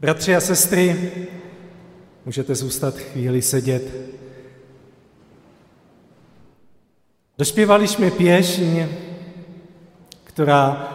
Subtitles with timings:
[0.00, 1.10] Bratři a sestry,
[2.26, 3.82] můžete zůstat chvíli sedět.
[7.38, 8.80] Dośpiewaliśmy pieśń,
[10.24, 10.88] która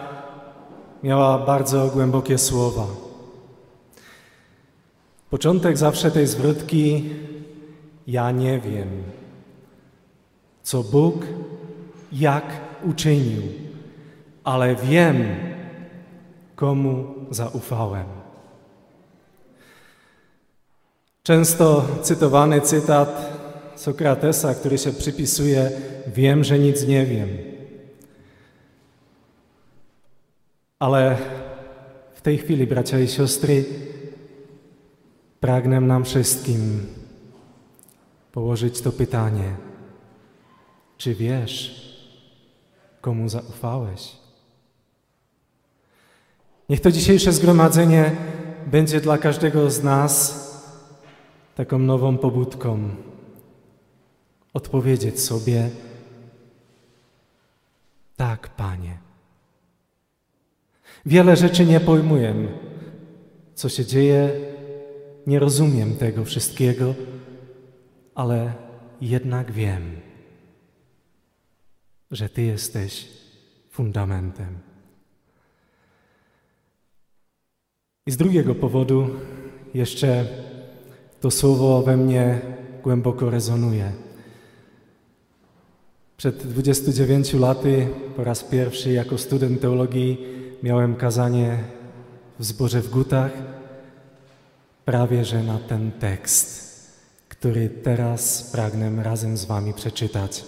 [1.02, 2.86] miała bardzo głębokie słowa.
[5.30, 7.10] Początek zawsze tej zwrotki
[8.06, 9.02] ja nie wiem,
[10.62, 11.24] co Bóg
[12.12, 12.44] jak
[12.82, 13.42] uczynił,
[14.44, 15.36] ale wiem,
[16.54, 18.25] komu zaufałem.
[21.26, 23.38] Często cytowany cytat
[23.76, 25.70] Sokratesa, który się przypisuje
[26.06, 27.28] wiem, że nic nie wiem.
[30.78, 31.16] Ale
[32.14, 33.64] w tej chwili, bracia i siostry,
[35.40, 36.86] pragnę nam wszystkim
[38.32, 39.56] położyć to pytanie:
[40.98, 41.82] czy wiesz,
[43.00, 44.12] komu zaufałeś?
[46.68, 48.12] Niech to dzisiejsze zgromadzenie
[48.66, 50.45] będzie dla każdego z nas
[51.56, 52.88] taką nową pobudką.
[54.52, 55.70] Odpowiedzieć sobie:
[58.16, 58.98] Tak, Panie.
[61.06, 62.34] Wiele rzeczy nie pojmuję,
[63.54, 64.30] co się dzieje,
[65.26, 66.94] nie rozumiem tego wszystkiego,
[68.14, 68.52] ale
[69.00, 70.00] jednak wiem,
[72.10, 73.08] że Ty jesteś
[73.70, 74.58] fundamentem.
[78.06, 79.08] I z drugiego powodu
[79.74, 80.26] jeszcze
[81.20, 82.40] to słowo we mnie
[82.82, 83.92] głęboko rezonuje.
[86.16, 90.18] Przed 29 laty po raz pierwszy jako student teologii
[90.62, 91.58] miałem kazanie
[92.38, 93.32] w zborze w Gutach
[94.84, 96.66] prawie że na ten tekst,
[97.28, 100.44] który teraz pragnę razem z wami przeczytać.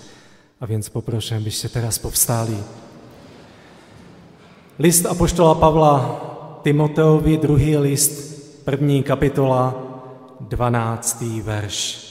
[0.60, 2.56] A więc poproszę, abyście teraz powstali.
[4.78, 6.20] List Apoštola Pavla
[6.64, 9.87] Timoteovi, druhý list, první kapitola,
[10.40, 11.20] 12.
[11.42, 12.08] verš.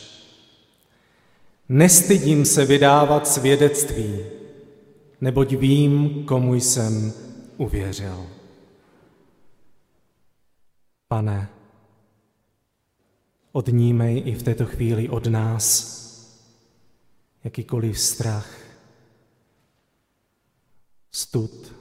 [1.69, 4.25] Nestydím se vydávat svědectví,
[5.21, 7.13] neboť vím, komu jsem
[7.57, 8.27] uvěřil.
[11.07, 11.49] Pane,
[13.51, 15.97] odnímej i v této chvíli od nás
[17.43, 18.49] jakýkoliv strach,
[21.11, 21.73] stud,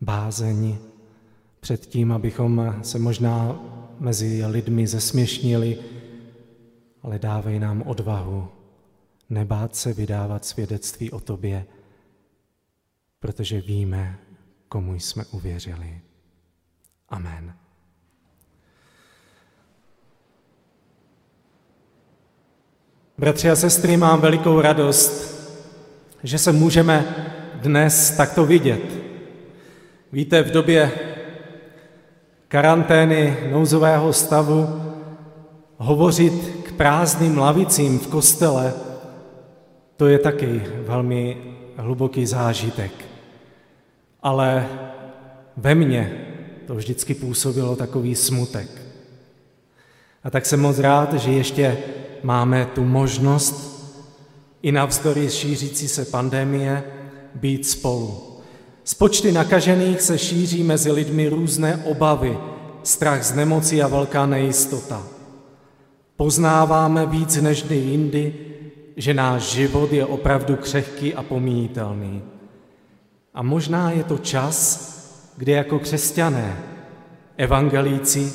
[0.00, 0.78] bázeň
[1.60, 3.60] před tím, abychom se možná
[3.98, 5.78] mezi lidmi zesměšnili,
[7.02, 8.48] ale dávej nám odvahu
[9.30, 11.66] nebát se vydávat svědectví o tobě,
[13.20, 14.18] protože víme,
[14.68, 16.00] komu jsme uvěřili.
[17.08, 17.54] Amen.
[23.18, 25.36] Bratři a sestry, mám velikou radost,
[26.22, 27.04] že se můžeme
[27.54, 28.82] dnes takto vidět.
[30.12, 30.92] Víte, v době
[32.48, 34.82] karantény nouzového stavu
[35.76, 38.74] hovořit k prázdným lavicím v kostele,
[39.96, 41.36] to je taky velmi
[41.76, 42.92] hluboký zážitek.
[44.22, 44.68] Ale
[45.56, 46.26] ve mně
[46.66, 48.68] to vždycky působilo takový smutek.
[50.24, 51.78] A tak jsem moc rád, že ještě
[52.22, 53.76] máme tu možnost
[54.62, 56.82] i navzdory šířící se pandemie
[57.34, 58.35] být spolu.
[58.86, 62.38] Z počty nakažených se šíří mezi lidmi různé obavy,
[62.82, 65.02] strach z nemoci a velká nejistota.
[66.16, 68.34] Poznáváme víc než kdy jindy,
[68.96, 72.22] že náš život je opravdu křehký a pomíjitelný.
[73.34, 74.56] A možná je to čas,
[75.36, 76.58] kdy jako křesťané,
[77.36, 78.32] evangelíci,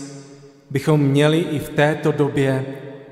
[0.69, 2.65] bychom měli i v této době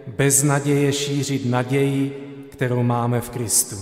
[0.08, 3.76] bez naděje šířit naději, kterou máme v Kristu.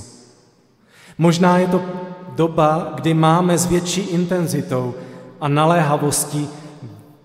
[1.17, 2.06] Možná je to
[2.37, 4.93] doba, kdy máme s větší intenzitou
[5.41, 6.49] a naléhavostí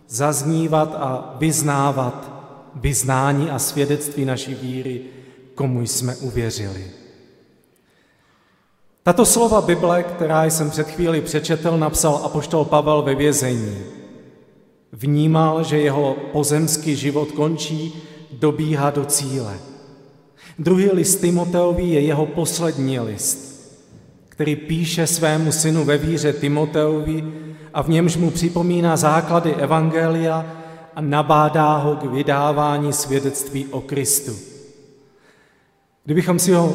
[0.08, 2.32] zaznívat a vyznávat
[2.74, 5.00] vyznání a svědectví naší víry,
[5.54, 6.84] komu jsme uvěřili.
[9.02, 13.78] Tato slova Bible, která jsem před chvíli přečetl, napsal apoštol Pavel ve vězení.
[14.92, 19.58] Vnímal, že jeho pozemský život končí, dobíhá do cíle.
[20.58, 23.52] Druhý list Timoteovi je jeho poslední list,
[24.32, 27.24] který píše svému synu ve víře Timoteovi
[27.74, 30.46] a v němž mu připomíná základy Evangelia
[30.96, 34.36] a nabádá ho k vydávání svědectví o Kristu.
[36.04, 36.74] Kdybychom si ho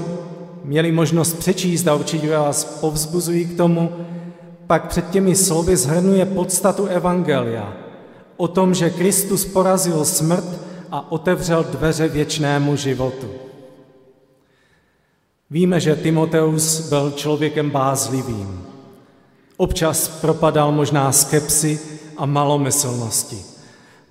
[0.64, 3.92] měli možnost přečíst a určitě vás povzbuzují k tomu,
[4.68, 7.74] pak před těmi slovy zhrnuje podstatu Evangelia
[8.38, 10.62] o tom, že Kristus porazil smrt
[10.92, 13.47] a otevřel dveře věčnému životu.
[15.50, 18.68] Víme, že Timoteus byl člověkem bázlivým.
[19.58, 21.80] Občas propadal možná skepsi
[22.18, 23.38] a malomyslnosti.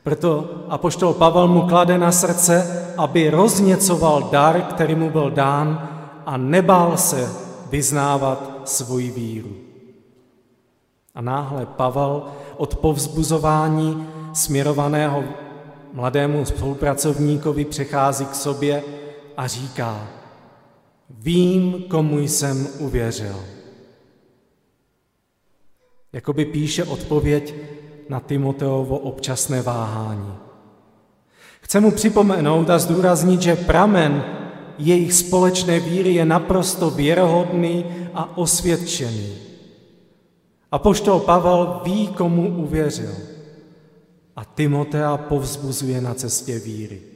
[0.03, 5.88] Proto apoštol Pavel mu klade na srdce, aby rozněcoval dar, který mu byl dán
[6.27, 7.33] a nebál se
[7.71, 9.56] vyznávat svoji víru.
[11.15, 12.23] A náhle Pavel
[12.56, 15.25] od povzbuzování směrovaného
[15.93, 18.82] mladému spolupracovníkovi přechází k sobě
[19.37, 20.06] a říká,
[21.11, 23.44] vím, komu jsem uvěřil.
[26.12, 27.55] Jakoby píše odpověď
[28.08, 30.35] na Timoteovo občasné váhání.
[31.61, 34.25] Chce mu připomenout a zdůraznit, že pramen
[34.79, 39.35] jejich společné víry je naprosto věrohodný a osvědčený.
[40.73, 43.14] A poštol Pavel ví, komu uvěřil.
[44.37, 47.16] A Timotea povzbuzuje na cestě víry.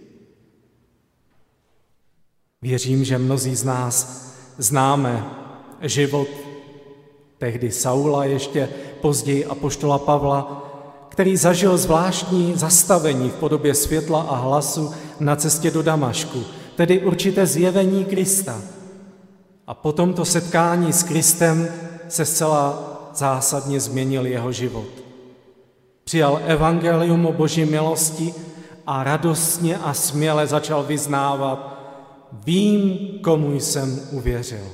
[2.62, 4.26] Věřím, že mnozí z nás
[4.58, 5.24] známe
[5.80, 6.28] život
[7.38, 8.68] tehdy Saula, ještě
[9.00, 10.66] později apoštola Pavla,
[11.08, 16.44] který zažil zvláštní zastavení v podobě světla a hlasu na cestě do Damašku,
[16.76, 18.60] tedy určité zjevení Krista.
[19.66, 21.68] A po tomto setkání s Kristem
[22.08, 22.82] se zcela
[23.14, 24.88] zásadně změnil jeho život.
[26.04, 28.34] Přijal evangelium o boží milosti
[28.86, 31.79] a radostně a směle začal vyznávat,
[32.32, 34.66] vím, komu jsem uvěřil.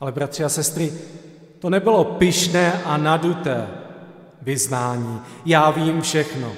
[0.00, 0.92] Ale bratři a sestry,
[1.58, 3.68] to nebylo pyšné a naduté
[4.42, 5.20] vyznání.
[5.44, 6.52] Já vím všechno.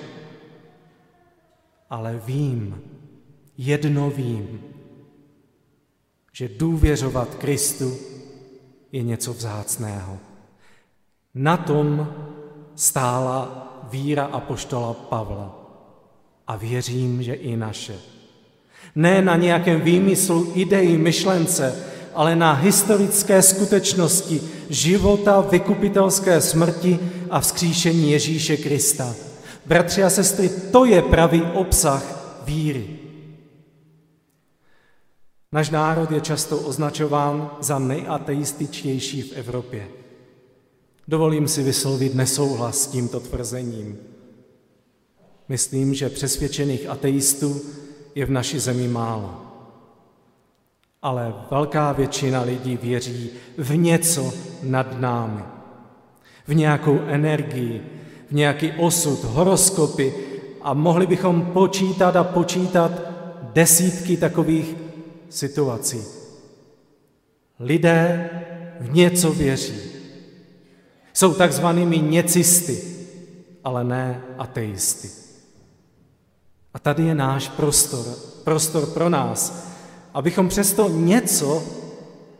[1.90, 2.82] Ale vím,
[3.58, 4.60] jedno vím,
[6.32, 7.96] že důvěřovat Kristu
[8.92, 10.18] je něco vzácného.
[11.34, 12.14] Na tom
[12.74, 15.58] stála víra apoštola Pavla
[16.46, 18.13] a věřím, že i naše.
[18.94, 21.74] Ne na nějakém výmyslu, ideji, myšlence,
[22.14, 26.98] ale na historické skutečnosti života, vykupitelské smrti
[27.30, 29.14] a vzkříšení Ježíše Krista.
[29.66, 32.02] Bratři a sestry, to je pravý obsah
[32.44, 32.86] víry.
[35.52, 39.88] Náš národ je často označován za nejateističtější v Evropě.
[41.08, 43.98] Dovolím si vyslovit nesouhlas s tímto tvrzením.
[45.48, 47.60] Myslím, že přesvědčených ateistů
[48.14, 49.40] je v naší zemi málo.
[51.02, 54.32] Ale velká většina lidí věří v něco
[54.62, 55.42] nad námi.
[56.46, 57.82] V nějakou energii,
[58.30, 60.14] v nějaký osud, horoskopy
[60.62, 62.92] a mohli bychom počítat a počítat
[63.52, 64.76] desítky takových
[65.28, 66.02] situací.
[67.60, 68.30] Lidé
[68.80, 69.80] v něco věří.
[71.12, 72.80] Jsou takzvanými něcisty,
[73.64, 75.23] ale ne ateisty.
[76.74, 78.04] A tady je náš prostor,
[78.44, 79.68] prostor pro nás,
[80.14, 81.62] abychom přesto něco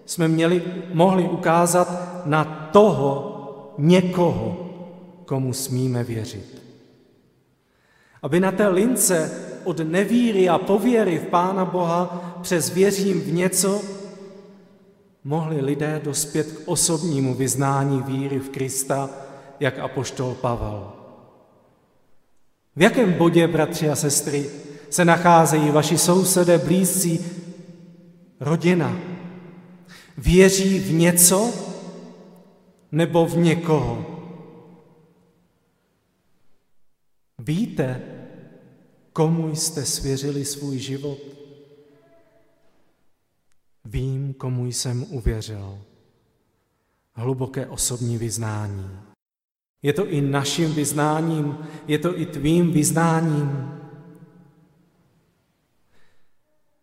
[0.07, 1.89] jsme měli, mohli ukázat
[2.27, 3.31] na toho
[3.79, 4.71] někoho,
[5.25, 6.63] komu smíme věřit.
[8.23, 9.31] Aby na té lince
[9.65, 13.83] od nevíry a pověry v Pána Boha přes věřím v něco,
[15.25, 19.11] mohli lidé dospět k osobnímu vyznání víry v Krista,
[19.61, 21.04] jak apoštol Pavel.
[22.77, 24.51] V jakém bodě, bratři a sestry,
[24.91, 27.21] se nacházejí vaši sousedé, blízcí,
[28.41, 28.99] rodina?
[30.19, 31.53] Věří v něco
[32.93, 34.07] nebo v někoho?
[37.39, 38.03] Víte,
[39.13, 41.19] komu jste svěřili svůj život?
[43.85, 45.79] Vím, komu jsem uvěřil.
[47.13, 49.14] Hluboké osobní vyznání.
[49.85, 53.71] Je to i naším vyznáním, je to i tvým vyznáním.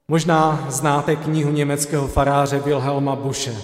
[0.08, 3.56] Možná znáte knihu německého faráře Wilhelma Busche.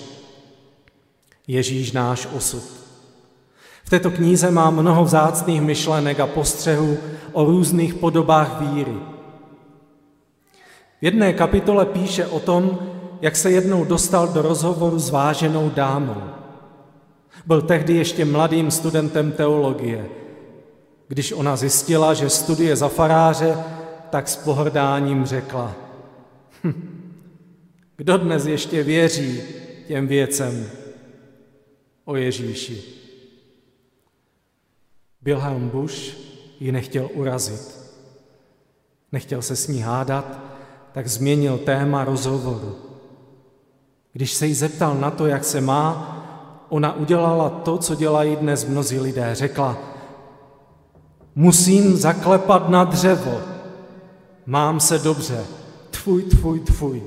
[1.48, 2.64] Ježíš náš osud.
[3.84, 6.98] V této knize má mnoho vzácných myšlenek a postřehů
[7.32, 8.98] o různých podobách víry.
[11.00, 12.80] V jedné kapitole píše o tom,
[13.22, 16.37] jak se jednou dostal do rozhovoru s váženou dámou.
[17.48, 20.10] Byl tehdy ještě mladým studentem teologie.
[21.08, 23.58] Když ona zjistila, že studuje za faráře,
[24.10, 25.76] tak s pohrdáním řekla,
[26.64, 27.14] hm,
[27.98, 29.42] kdo dnes ještě věří
[29.88, 30.70] těm věcem
[32.06, 32.84] o Ježíši?
[35.22, 36.18] Wilhelm Busch
[36.60, 37.78] ji nechtěl urazit.
[39.12, 40.40] Nechtěl se s ní hádat,
[40.92, 42.76] tak změnil téma rozhovoru.
[44.14, 46.17] Když se jí zeptal na to, jak se má,
[46.70, 49.36] ona udělala to, co dělají dnes mnozí lidé.
[49.36, 49.78] Řekla,
[51.36, 53.42] musím zaklepat na dřevo,
[54.46, 55.46] mám se dobře,
[55.90, 57.04] tfuj, tfuj, tfuj.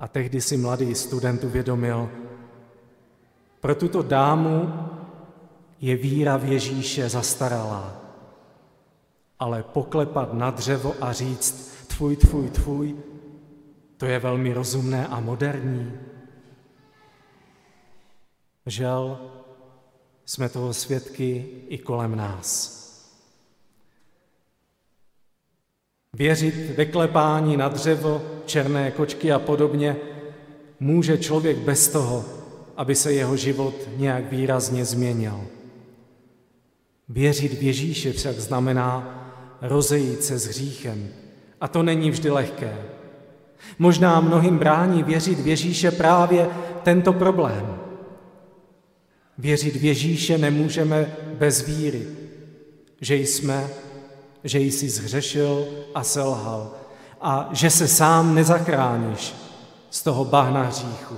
[0.00, 2.08] A tehdy si mladý student uvědomil,
[3.60, 4.74] pro tuto dámu
[5.80, 7.96] je víra v Ježíše zastaralá.
[9.38, 12.96] Ale poklepat na dřevo a říct tvůj, tvůj, tvůj,
[13.96, 15.92] to je velmi rozumné a moderní.
[18.66, 19.18] Žel,
[20.24, 22.76] jsme toho svědky i kolem nás.
[26.12, 29.96] Věřit ve klepání na dřevo, černé kočky a podobně
[30.80, 32.24] může člověk bez toho,
[32.76, 35.46] aby se jeho život nějak výrazně změnil.
[37.08, 39.22] Věřit v Ježíše však znamená
[39.62, 41.08] rozejít se s hříchem.
[41.60, 42.76] A to není vždy lehké.
[43.78, 46.48] Možná mnohým brání věřit v Ježíše právě
[46.82, 47.85] tento problém.
[49.38, 52.06] Věřit v Ježíše nemůžeme bez víry,
[53.00, 53.68] že jsme,
[54.44, 56.74] že jsi zhřešil a selhal
[57.20, 59.34] a že se sám nezachráníš
[59.90, 61.14] z toho bahna hříchu.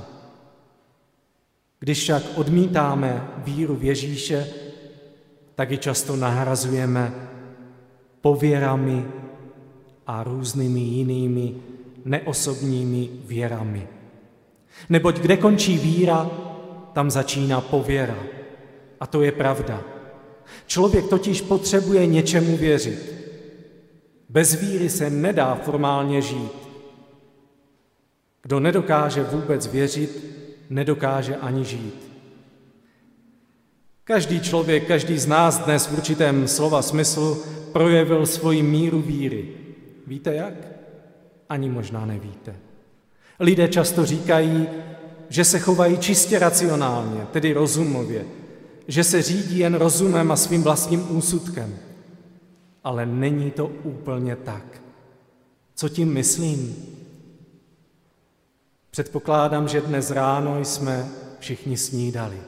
[1.81, 4.47] Když však odmítáme víru v Ježíše,
[5.55, 7.13] tak ji často nahrazujeme
[8.21, 9.05] pověrami
[10.07, 11.55] a různými jinými
[12.05, 13.89] neosobními věrami.
[14.89, 16.31] Neboť kde končí víra,
[16.93, 18.19] tam začíná pověra.
[19.01, 19.85] A to je pravda.
[20.67, 23.15] Člověk totiž potřebuje něčemu věřit.
[24.29, 26.53] Bez víry se nedá formálně žít.
[28.43, 30.25] Kdo nedokáže vůbec věřit,
[30.71, 32.13] nedokáže ani žít.
[34.05, 37.43] Každý člověk, každý z nás dnes v určitém slova smyslu
[37.73, 39.49] projevil svoji míru víry.
[40.07, 40.55] Víte jak?
[41.49, 42.57] Ani možná nevíte.
[43.41, 44.69] Lidé často říkají,
[45.29, 48.25] že se chovají čistě racionálně, tedy rozumově,
[48.89, 51.79] že se řídí jen rozumem a svým vlastním úsudkem.
[52.85, 54.83] Ale není to úplně tak.
[55.75, 56.77] Co tím myslím?
[58.91, 61.09] Předpokládám, že dnes ráno jsme
[61.39, 62.41] všichni snídali.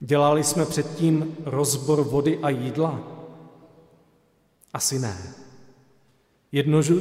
[0.00, 3.00] Dělali jsme předtím rozbor vody a jídla?
[4.72, 5.16] Asi ne.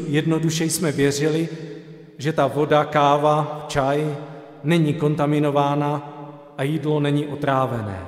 [0.07, 1.49] Jednoduše jsme věřili,
[2.17, 4.17] že ta voda, káva, čaj
[4.63, 6.13] není kontaminována
[6.57, 8.05] a jídlo není otrávené.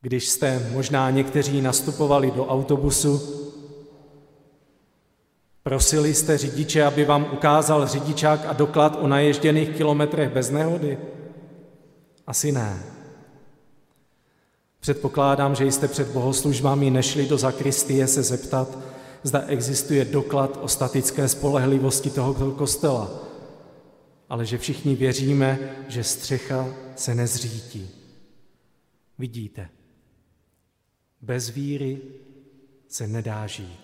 [0.00, 3.42] Když jste možná někteří nastupovali do autobusu,
[5.62, 10.98] prosili jste řidiče, aby vám ukázal řidičák a doklad o naježděných kilometrech bez nehody?
[12.26, 12.82] Asi ne.
[14.80, 18.78] Předpokládám, že jste před bohoslužbami nešli do zakristie se zeptat,
[19.22, 23.10] zda existuje doklad o statické spolehlivosti tohoto kostela,
[24.28, 27.90] ale že všichni věříme, že střecha se nezřítí.
[29.18, 29.68] Vidíte,
[31.20, 32.00] bez víry
[32.88, 33.80] se nedá žít.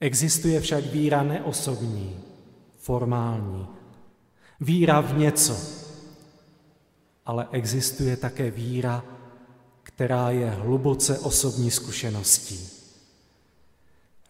[0.00, 2.20] Existuje však víra neosobní,
[2.76, 3.66] formální,
[4.60, 5.56] víra v něco,
[7.26, 9.04] ale existuje také víra,
[9.82, 12.81] která je hluboce osobní zkušeností.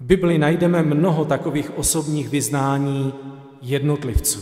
[0.02, 3.14] V Bibli najdeme mnoho takových osobních vyznání
[3.62, 4.40] jednotlivců.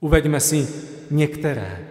[0.00, 0.68] Uveďme si
[1.10, 1.88] některé.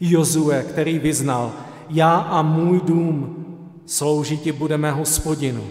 [0.00, 1.52] Jozue, který vyznal,
[1.88, 3.44] já a můj dům
[3.86, 5.64] sloužiti budeme hospodinu.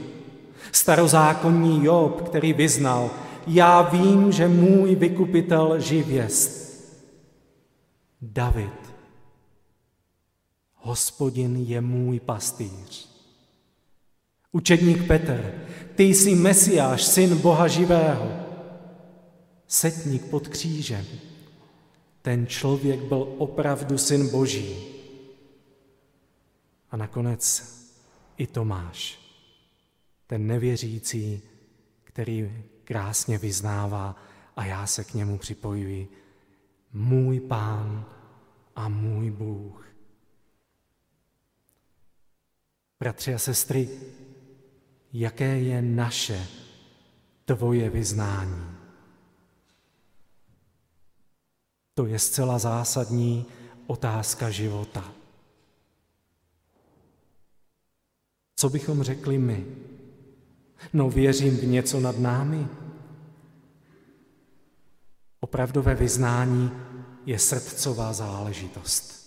[0.72, 3.12] Starozákonní Job, který vyznal,
[3.48, 6.74] já vím, že můj vykupitel živěst.
[8.22, 8.96] David,
[10.76, 13.13] hospodin je můj pastýř.
[14.56, 18.32] Učedník Petr, ty jsi Mesiáš, syn Boha živého.
[19.68, 21.06] Setník pod křížem,
[22.22, 24.78] ten člověk byl opravdu syn Boží.
[26.92, 27.74] A nakonec
[28.38, 29.20] i Tomáš,
[30.28, 31.42] ten nevěřící,
[32.04, 34.16] který krásně vyznává
[34.56, 36.08] a já se k němu připojuji,
[36.94, 38.06] můj pán
[38.76, 39.88] a můj Bůh.
[43.00, 43.90] Bratři a sestry,
[45.14, 46.48] jaké je naše,
[47.46, 48.66] tvoje vyznání?
[51.94, 53.46] To je zcela zásadní
[53.88, 55.12] otázka života.
[58.56, 59.66] Co bychom řekli my?
[60.94, 62.68] No věřím v něco nad námi.
[65.40, 66.72] Opravdové vyznání
[67.26, 69.24] je srdcová záležitost.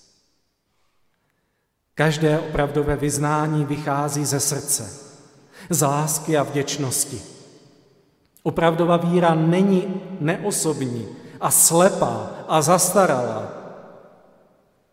[1.94, 5.05] Každé opravdové vyznání vychází ze srdce,
[5.70, 7.22] z lásky a vděčnosti.
[8.42, 11.08] Opravdová víra není neosobní
[11.40, 13.52] a slepá a zastaralá,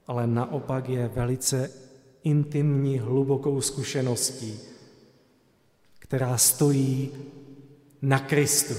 [0.07, 1.71] ale naopak je velice
[2.23, 4.59] intimní, hlubokou zkušeností,
[5.99, 7.11] která stojí
[8.01, 8.73] na Kristu.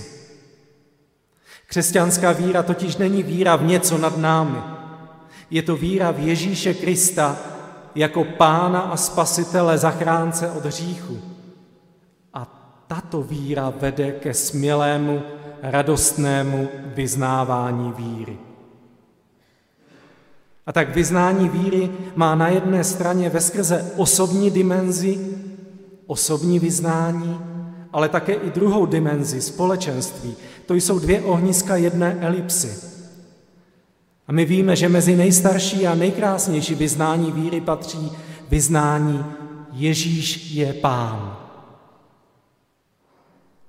[1.66, 4.58] Křesťanská víra totiž není víra v něco nad námi,
[5.50, 7.38] Je to víra v Ježíše Krista
[7.94, 11.33] jako pána a spasitele zachránce od hříchu.
[12.86, 15.22] Tato víra vede ke smělému,
[15.62, 18.38] radostnému vyznávání víry.
[20.66, 25.36] A tak vyznání víry má na jedné straně veskrze osobní dimenzi,
[26.06, 27.40] osobní vyznání,
[27.92, 30.36] ale také i druhou dimenzi, společenství.
[30.66, 32.94] To jsou dvě ohniska jedné elipsy.
[34.26, 38.12] A my víme, že mezi nejstarší a nejkrásnější vyznání víry patří
[38.48, 39.24] vyznání
[39.72, 41.33] Ježíš je Pán.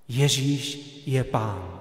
[0.08, 1.80] Ježíš je Pán.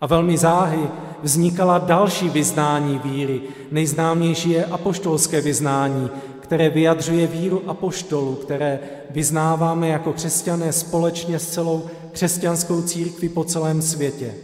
[0.00, 0.88] A velmi záhy
[1.22, 3.40] vznikala další vyznání víry.
[3.70, 8.78] Nejznámější je apoštolské vyznání, které vyjadřuje víru apoštolů, které
[9.10, 14.34] vyznáváme jako křesťané společně s celou křesťanskou církví po celém světě.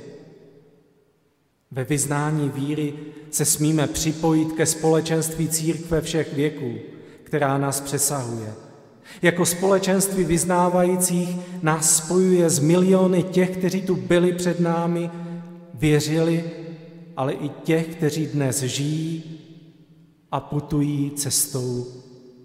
[1.71, 2.95] Ve vyznání víry
[3.31, 6.75] se smíme připojit ke společenství církve všech věků,
[7.25, 8.66] která nás přesahuje.
[9.23, 15.11] Jako společenství vyznávajících nás spojuje z miliony těch, kteří tu byli před námi,
[15.75, 16.45] věřili,
[17.17, 19.41] ale i těch, kteří dnes žijí
[20.33, 21.87] a putují cestou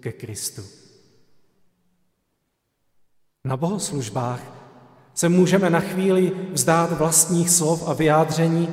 [0.00, 0.62] ke Kristu.
[3.44, 4.40] Na bohoslužbách
[5.14, 8.68] se můžeme na chvíli vzdát vlastních slov a vyjádření,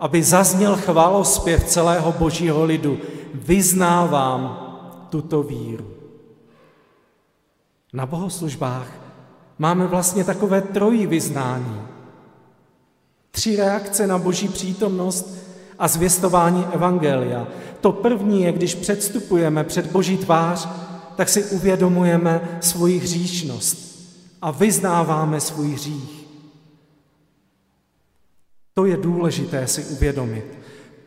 [0.00, 2.98] aby zazněl chválospěv celého božího lidu.
[3.34, 4.66] Vyznávám
[5.10, 5.99] tuto víru.
[7.92, 8.92] Na bohoslužbách
[9.58, 11.82] máme vlastně takové trojí vyznání.
[13.30, 15.34] Tři reakce na boží přítomnost
[15.78, 17.48] a zvěstování Evangelia.
[17.80, 20.68] To první je, když předstupujeme před boží tvář,
[21.16, 23.90] tak si uvědomujeme svoji hříšnost
[24.42, 26.26] a vyznáváme svůj hřích.
[28.74, 30.44] To je důležité si uvědomit.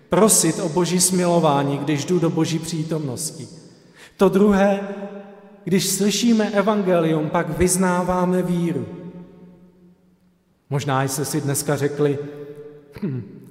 [0.10, 3.48] Prosit o boží smilování, když jdu do boží přítomnosti.
[4.18, 4.80] To druhé,
[5.64, 8.88] když slyšíme evangelium, pak vyznáváme víru.
[10.70, 12.20] Možná jste si dneska řekli,
[13.02, 13.48] hm,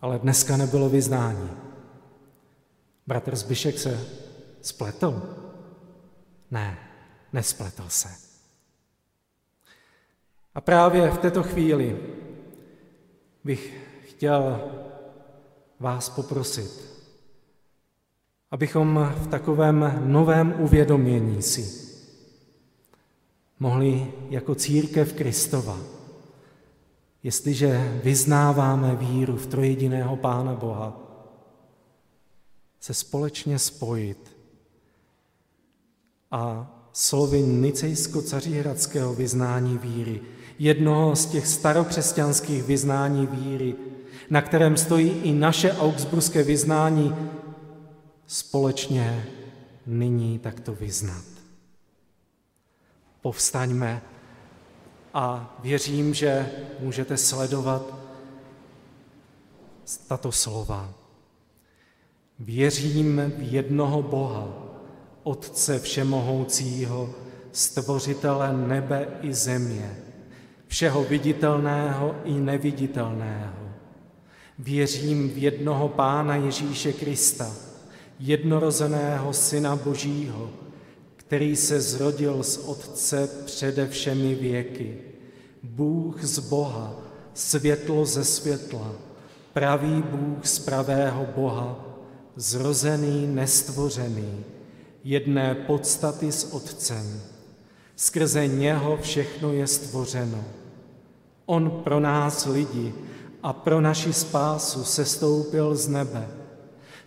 [0.00, 1.50] ale dneska nebylo vyznání.
[3.06, 4.06] Bratr Zbyšek se
[4.60, 5.22] spletl?
[6.50, 6.78] Ne,
[7.32, 8.08] nespletl se.
[10.54, 12.00] A právě v této chvíli
[13.44, 14.60] bych chtěl
[15.80, 16.91] vás poprosit,
[18.52, 21.82] abychom v takovém novém uvědomění si
[23.60, 25.78] mohli jako církev Kristova,
[27.22, 31.00] jestliže vyznáváme víru v trojediného Pána Boha,
[32.80, 34.36] se společně spojit
[36.30, 40.20] a slovy nicejsko-caříhradského vyznání víry,
[40.58, 43.74] jednoho z těch starokřesťanských vyznání víry,
[44.30, 47.14] na kterém stojí i naše augsburské vyznání,
[48.32, 49.26] společně
[49.86, 51.24] nyní takto vyznat.
[53.20, 54.02] Povstaňme
[55.14, 57.94] a věřím, že můžete sledovat
[60.08, 60.94] tato slova.
[62.38, 64.48] Věřím v jednoho Boha,
[65.22, 67.14] Otce Všemohoucího,
[67.52, 69.96] Stvořitele nebe i země,
[70.66, 73.54] všeho viditelného i neviditelného.
[74.58, 77.71] Věřím v jednoho Pána Ježíše Krista,
[78.22, 80.50] jednorozeného Syna Božího,
[81.16, 84.98] který se zrodil z Otce přede všemi věky.
[85.62, 86.94] Bůh z Boha,
[87.34, 88.92] světlo ze světla,
[89.52, 91.84] pravý Bůh z pravého Boha,
[92.36, 94.44] zrozený, nestvořený,
[95.04, 97.20] jedné podstaty s Otcem.
[97.96, 100.44] Skrze něho všechno je stvořeno.
[101.46, 102.94] On pro nás lidi
[103.42, 106.41] a pro naši spásu sestoupil z nebe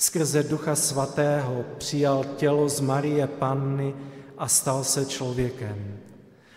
[0.05, 3.93] Skrze Ducha Svatého přijal tělo z Marie Panny
[4.37, 5.97] a stal se člověkem.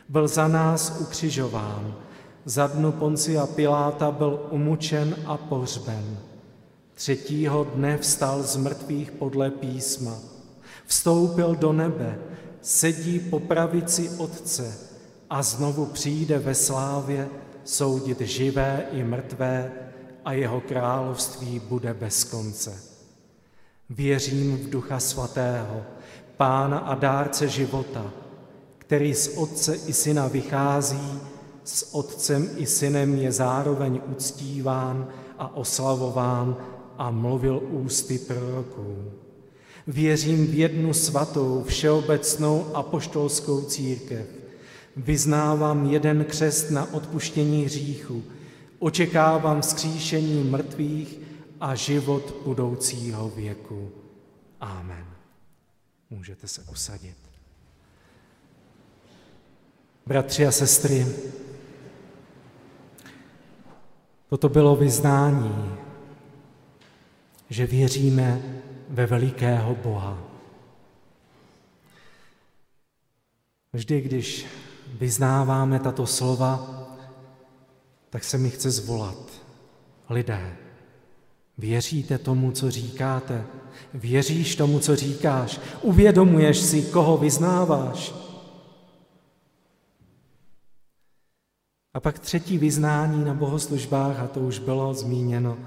[0.09, 1.95] Byl za nás ukřižován,
[2.45, 6.19] za dnu Poncia Piláta byl umučen a pohřben.
[6.95, 10.19] Třetího dne vstal z mrtvých podle písma.
[10.87, 12.19] Vstoupil do nebe,
[12.63, 14.79] sedí po pravici Otce
[15.31, 17.29] a znovu přijde ve slávě
[17.65, 19.73] soudit živé i mrtvé
[20.25, 22.98] a jeho království bude bez konce.
[23.91, 25.83] Věřím v Ducha Svatého,
[26.37, 28.13] Pána a dárce života,
[28.79, 31.21] který z Otce i Syna vychází,
[31.65, 36.57] s Otcem i Synem je zároveň uctíván a oslavován
[36.99, 38.97] a mluvil ústy proroků.
[39.87, 44.27] Věřím v jednu svatou, všeobecnou apoštolskou církev.
[44.97, 48.23] Vyznávám jeden křest na odpuštění hříchu.
[48.79, 51.28] Očekávám vzkříšení mrtvých
[51.61, 53.93] a život budoucího věku.
[54.61, 55.07] Amen.
[56.11, 57.17] Můžete se usadit.
[60.07, 61.07] Bratři a sestry,
[64.29, 65.75] toto bylo vyznání,
[67.51, 68.43] že věříme
[68.89, 70.19] ve velikého Boha.
[73.73, 74.47] Vždy, když
[74.99, 76.85] vyznáváme tato slova,
[78.11, 79.43] tak se mi chce zvolat.
[80.09, 80.57] Lidé,
[81.59, 83.47] věříte tomu, co říkáte?
[83.95, 85.61] Věříš tomu, co říkáš?
[85.83, 88.15] Uvědomuješ si, koho vyznáváš?
[91.95, 95.59] A pak třetí vyznání na bohoslužbách, a to už bylo zmíněno,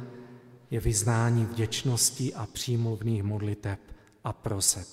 [0.72, 3.80] je vyznání vděčnosti a přímluvných modliteb
[4.24, 4.88] a proseb.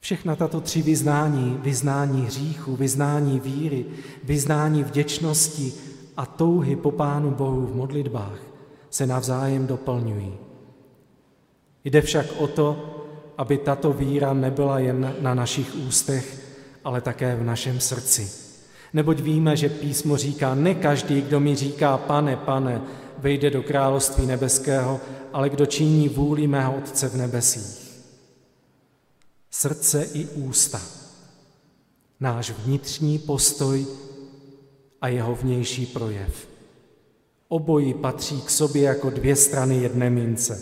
[0.00, 3.86] Všechna tato tři vyznání, vyznání hříchu, vyznání víry,
[4.24, 5.72] vyznání vděčnosti
[6.16, 8.51] a touhy po Pánu Bohu v modlitbách
[8.92, 10.38] se navzájem doplňují.
[11.84, 12.98] Jde však o to,
[13.38, 16.46] aby tato víra nebyla jen na našich ústech,
[16.84, 18.30] ale také v našem srdci.
[18.92, 22.82] Neboť víme, že písmo říká, ne každý, kdo mi říká, pane, pane,
[23.18, 25.00] vejde do království nebeského,
[25.32, 28.02] ale kdo činí vůli mého Otce v nebesích.
[29.50, 30.80] Srdce i ústa,
[32.20, 33.86] náš vnitřní postoj
[35.00, 36.51] a jeho vnější projev.
[37.52, 40.60] Obojí patří k sobě jako dvě strany jedné mince.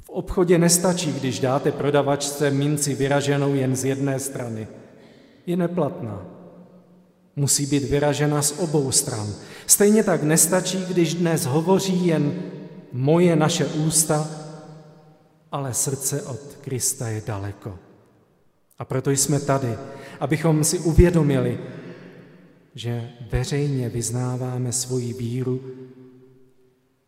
[0.00, 4.68] V obchodě nestačí, když dáte prodavačce minci vyraženou jen z jedné strany.
[5.46, 6.26] Je neplatná.
[7.36, 9.26] Musí být vyražena z obou stran.
[9.66, 12.42] Stejně tak nestačí, když dnes hovoří jen
[12.92, 14.28] moje naše ústa,
[15.52, 17.78] ale srdce od Krista je daleko.
[18.78, 19.78] A proto jsme tady,
[20.20, 21.58] abychom si uvědomili,
[22.74, 25.60] že veřejně vyznáváme svoji víru,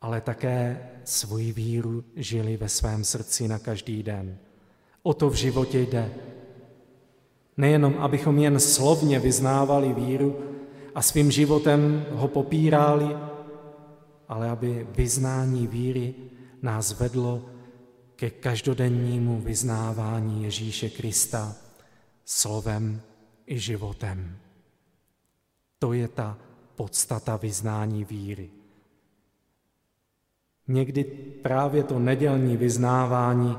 [0.00, 4.38] ale také svoji víru žili ve svém srdci na každý den.
[5.02, 6.14] O to v životě jde.
[7.56, 10.36] Nejenom, abychom jen slovně vyznávali víru
[10.94, 13.16] a svým životem ho popírali,
[14.28, 16.14] ale aby vyznání víry
[16.62, 17.44] nás vedlo
[18.16, 21.56] ke každodennímu vyznávání Ježíše Krista
[22.24, 23.00] slovem
[23.46, 24.43] i životem.
[25.84, 26.38] To je ta
[26.76, 28.50] podstata vyznání víry.
[30.68, 31.04] Někdy
[31.42, 33.56] právě to nedělní vyznávání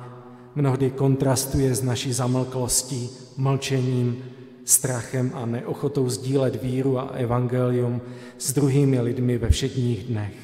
[0.55, 4.25] mnohdy kontrastuje s naší zamlklostí, mlčením,
[4.63, 8.01] strachem a neochotou sdílet víru a evangelium
[8.37, 10.35] s druhými lidmi ve všedních dnech.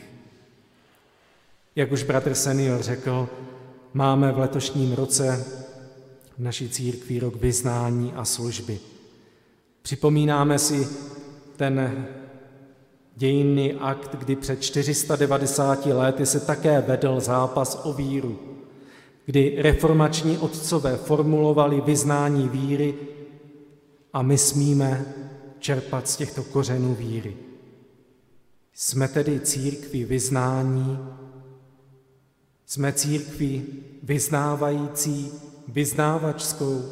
[1.75, 3.29] Jak už bratr senior řekl,
[3.93, 5.45] máme v letošním roce
[6.37, 8.79] v naší církvi rok vyznání a služby.
[9.81, 10.87] Připomínáme si
[11.57, 12.05] ten
[13.15, 18.39] dějinný akt, kdy před 490 lety se také vedl zápas o víru,
[19.25, 22.95] kdy reformační otcové formulovali vyznání víry
[24.13, 25.05] a my smíme
[25.59, 27.37] čerpat z těchto kořenů víry.
[28.73, 30.99] Jsme tedy církví vyznání,
[32.65, 33.65] jsme církví
[34.03, 35.31] vyznávající,
[35.67, 36.83] vyznávačskou,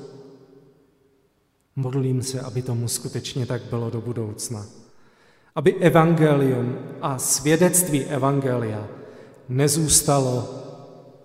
[1.76, 4.66] Modlím se, aby tomu skutečně tak bylo do budoucna.
[5.56, 8.88] Aby evangelium a svědectví evangelia
[9.50, 10.56] nezůstalo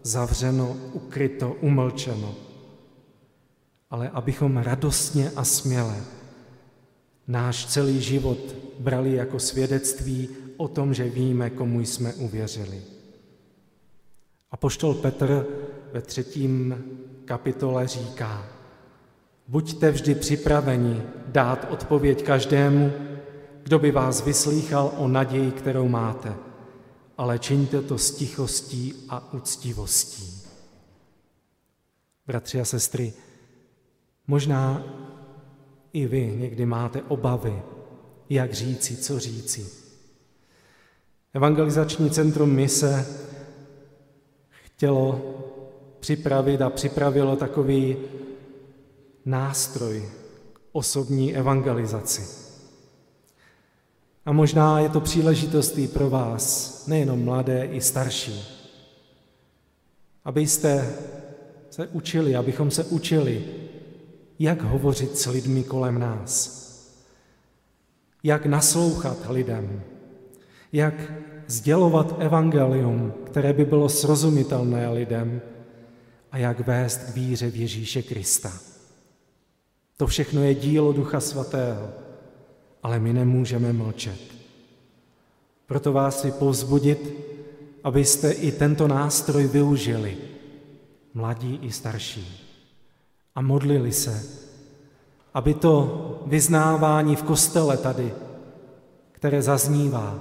[0.02, 2.34] zavřeno, ukryto, umlčeno,
[3.90, 5.96] ale abychom radostně a směle
[7.28, 8.38] náš celý život
[8.78, 12.82] brali jako svědectví o tom, že víme, komu jsme uvěřili.
[14.50, 15.46] A poštol Petr
[15.92, 16.84] ve třetím
[17.24, 18.46] kapitole říká,
[19.48, 22.92] Buďte vždy připraveni dát odpověď každému,
[23.62, 26.34] kdo by vás vyslýchal o naději, kterou máte,
[27.18, 30.42] ale čiňte to s tichostí a úctivostí.
[32.26, 33.12] Bratři a sestry,
[34.26, 34.82] možná
[35.92, 37.62] i vy někdy máte obavy,
[38.30, 39.66] jak říci, co říci.
[41.34, 43.06] Evangelizační centrum mise
[44.48, 45.22] chtělo
[46.00, 47.96] připravit a připravilo takový
[49.24, 50.08] nástroj
[50.52, 52.44] k osobní evangelizaci.
[54.26, 58.44] A možná je to příležitost i pro vás, nejenom mladé, i starší,
[60.24, 60.94] abyste
[61.70, 63.44] se učili, abychom se učili,
[64.38, 66.64] jak hovořit s lidmi kolem nás,
[68.22, 69.82] jak naslouchat lidem,
[70.72, 70.94] jak
[71.46, 75.40] sdělovat evangelium, které by bylo srozumitelné lidem
[76.32, 78.52] a jak vést k víře v Ježíše Krista.
[79.96, 81.88] To všechno je dílo Ducha Svatého,
[82.82, 84.20] ale my nemůžeme mlčet.
[85.66, 87.12] Proto vás si povzbudit,
[87.84, 90.18] abyste i tento nástroj využili,
[91.14, 92.40] mladí i starší,
[93.34, 94.22] a modlili se,
[95.34, 98.14] aby to vyznávání v kostele tady,
[99.12, 100.18] které zaznívá,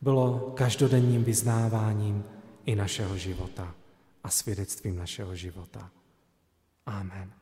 [0.00, 2.24] bylo každodenním vyznáváním
[2.66, 3.74] i našeho života
[4.24, 5.90] a svědectvím našeho života.
[6.86, 7.37] Amen.